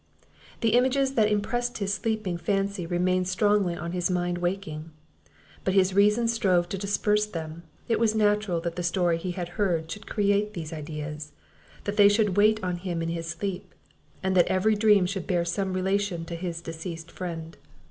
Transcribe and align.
The 0.61 0.69
images 0.73 1.13
that 1.13 1.31
impressed 1.31 1.77
his 1.77 1.93
sleeping 1.93 2.35
fancy 2.39 2.87
remained 2.87 3.27
strongly 3.27 3.75
on 3.75 3.91
his 3.91 4.09
mind 4.09 4.39
waking; 4.39 4.89
but 5.63 5.75
his 5.75 5.93
reason 5.93 6.27
strove 6.27 6.67
to 6.69 6.77
disperse 6.79 7.27
them; 7.27 7.61
it 7.87 7.99
was 7.99 8.15
natural 8.15 8.59
that 8.61 8.75
the 8.77 8.81
story 8.81 9.19
he 9.19 9.33
had 9.33 9.49
heard 9.61 9.91
should 9.91 10.07
create 10.07 10.55
these 10.55 10.73
ideas, 10.73 11.33
that 11.83 11.97
they 11.97 12.09
should 12.09 12.35
wait 12.35 12.59
on 12.63 12.77
him 12.77 13.03
in 13.03 13.09
his 13.09 13.27
sleep, 13.27 13.75
and 14.23 14.35
that 14.35 14.47
every 14.47 14.73
dream 14.73 15.05
should 15.05 15.27
bear 15.27 15.45
some 15.45 15.71
relation 15.71 16.25
to 16.25 16.35
his 16.35 16.61
deceased 16.63 17.11
friend. 17.11 17.57